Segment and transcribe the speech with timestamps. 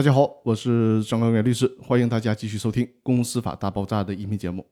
[0.00, 4.64] 大家好，我是张高远律师，欢迎大家继续收听《公司法大爆炸》的音频节目。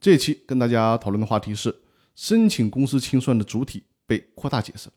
[0.00, 1.82] 这期跟大家讨论的话题是
[2.14, 4.88] 申请公司清算的主体被扩大解释。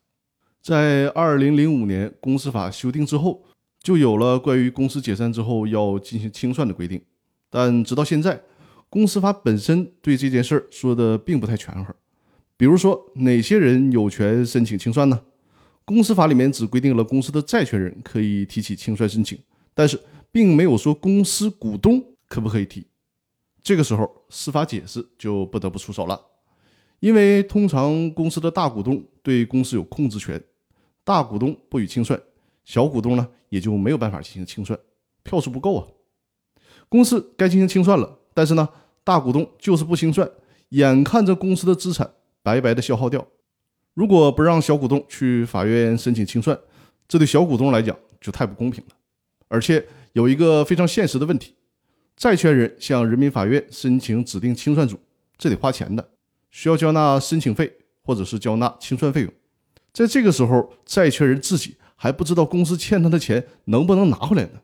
[0.62, 3.44] 在二零零五年公司法修订之后，
[3.82, 7.04] 就有了关于公司解散之后要进行清算的规定，
[7.50, 8.42] 但直到现在，
[8.90, 11.92] 公司法本身对这件事儿说的并不太全乎。
[12.56, 15.20] 比如说，哪些人有权申请清算呢？
[15.84, 19.38] 公司法里面只规定了公司的债权人可以提起清算申请。
[19.74, 20.00] 但是
[20.32, 22.88] 并没有说公司股东可不可以提，
[23.62, 26.20] 这个时候司法解释就不得不出手了，
[27.00, 30.44] 因为通常公司的大股东对公司有控制权，
[31.04, 32.20] 大股东不予清算，
[32.66, 34.80] 小股东呢也就没有办法进行清算，
[35.24, 35.88] 票数不够啊。
[36.90, 38.70] 公司该进行清算了，但是呢
[39.04, 40.30] 大股东就是不清算，
[40.70, 43.28] 眼看着公司的资产白白的消耗掉，
[43.94, 46.60] 如果不让小股东去法院申请清算，
[47.08, 48.96] 这对小股东来讲就太不公平了。
[49.54, 51.54] 而且有一个非常现实的问题，
[52.18, 55.00] 债权人向人民法院申请指定清算组，
[55.38, 56.10] 这得花钱的，
[56.50, 59.32] 需要交纳申请费或者是交纳清算费用。
[59.92, 64.62] 在这个时候，债权人自己还不知道公司欠他的钱能不能拿回来呢。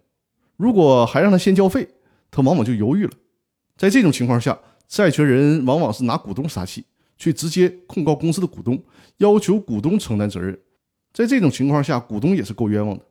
[0.58, 1.88] 如果还让他先交费，
[2.32, 3.12] 他往往就犹豫了。
[3.78, 6.84] 在这种情况下，债权人往往是拿股东撒气，
[7.16, 8.84] 去直接控告公司的股东，
[9.18, 10.60] 要求股东承担责任。
[11.14, 13.06] 在这种情况下，股东也是够冤枉的。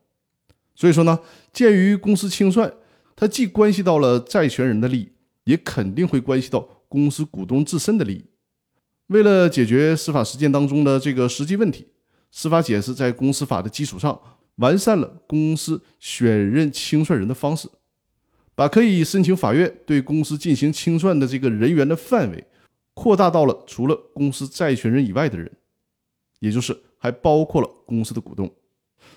[0.79, 1.19] 所以说呢，
[1.51, 2.73] 鉴于公司清算，
[3.13, 5.11] 它既关系到了债权人的利益，
[5.43, 8.23] 也肯定会关系到公司股东自身的利益。
[9.07, 11.89] 为了解决司法实践当中的这个实际问题，
[12.31, 14.17] 司法解释在公司法的基础上
[14.55, 17.67] 完善了公司选任清算人的方式，
[18.55, 22.47] 把可以申请法院对公司进行清算的这个人员的范围
[22.93, 25.51] 扩大到了除了公司债权人以外的人，
[26.39, 28.49] 也就是还包括了公司的股东。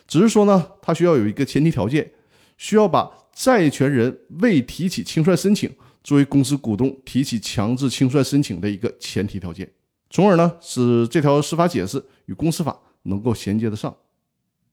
[0.06, 2.12] 只是说呢，他需要有一个前提条件，
[2.56, 5.70] 需要把债权人未提起清算申请
[6.04, 9.70] 作为公司股东提起强制清算申请的一个前提条件，
[10.10, 13.94] 从而呢使这条司法解释与公司法能够衔接得上。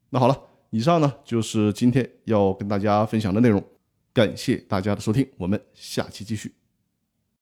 [0.09, 0.37] 那好了，
[0.71, 3.63] 以上呢就是今天要跟大家分享的内容，
[4.13, 6.58] 感谢大家的收听，我们下期继续。